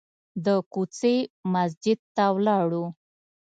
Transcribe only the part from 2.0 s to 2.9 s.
ته ولاړو.